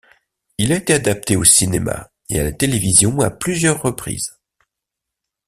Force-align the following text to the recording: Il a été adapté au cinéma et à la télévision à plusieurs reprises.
Il 0.57 0.73
a 0.73 0.77
été 0.77 0.95
adapté 0.95 1.35
au 1.35 1.43
cinéma 1.43 2.09
et 2.27 2.39
à 2.39 2.43
la 2.43 2.51
télévision 2.51 3.19
à 3.19 3.29
plusieurs 3.29 3.83
reprises. 3.83 4.39